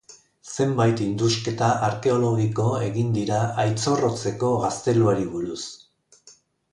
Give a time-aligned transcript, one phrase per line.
[0.51, 5.61] Zenbait indusketa arkeologiko egin dira Aitzorrotzeko gazteluari buruz.